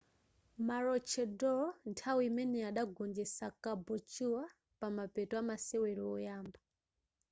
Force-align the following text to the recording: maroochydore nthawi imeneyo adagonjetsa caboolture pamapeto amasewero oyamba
maroochydore 0.67 1.67
nthawi 1.89 2.23
imeneyo 2.29 2.65
adagonjetsa 2.71 3.45
caboolture 3.63 4.45
pamapeto 4.79 5.33
amasewero 5.41 6.03
oyamba 6.15 6.59